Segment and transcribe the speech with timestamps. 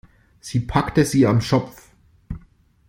[0.39, 1.91] Sie packte sie am Schopf.